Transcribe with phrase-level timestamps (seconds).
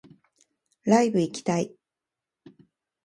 [0.85, 1.75] ライブ行きたい